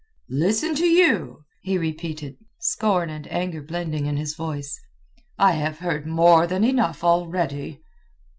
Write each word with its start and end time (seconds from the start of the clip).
"Listen 0.31 0.73
to 0.77 0.85
you?" 0.87 1.45
he 1.61 1.77
repeated, 1.77 2.35
scorn 2.57 3.11
and 3.11 3.31
anger 3.31 3.61
blending 3.61 4.07
in 4.07 4.17
his 4.17 4.33
voice. 4.33 4.81
"I 5.37 5.51
have 5.51 5.77
heard 5.77 6.07
more 6.07 6.47
than 6.47 6.63
enough 6.63 7.03
already!" 7.03 7.83